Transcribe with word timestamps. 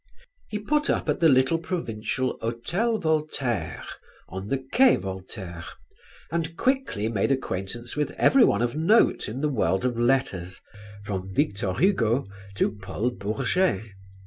He 0.49 0.57
put 0.57 0.89
up 0.89 1.07
at 1.09 1.19
the 1.19 1.29
little 1.29 1.59
provincial 1.59 2.39
Hotel 2.41 2.97
Voltaire 2.97 3.83
on 4.29 4.47
the 4.47 4.57
Quai 4.73 4.95
Voltaire 4.97 5.63
and 6.31 6.57
quickly 6.57 7.07
made 7.07 7.31
acquaintance 7.31 7.95
with 7.95 8.09
everyone 8.13 8.63
of 8.63 8.75
note 8.75 9.29
in 9.29 9.41
the 9.41 9.47
world 9.47 9.85
of 9.85 9.99
letters, 9.99 10.59
from 11.05 11.31
Victor 11.35 11.75
Hugo 11.75 12.25
to 12.55 12.71
Paul 12.81 13.11
Bourget. 13.11 13.91